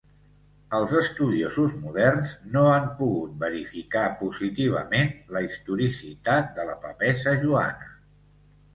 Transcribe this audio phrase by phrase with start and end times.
[0.77, 7.97] Els estudiosos moderns no han pogut verificar positivament la historicitat de la Papessa Joana.